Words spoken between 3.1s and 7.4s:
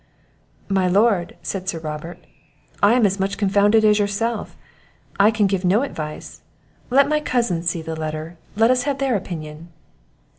much confounded as yourself I can give no advice let my